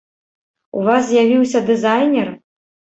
[0.79, 2.37] У вас з'явіўся дызайнер?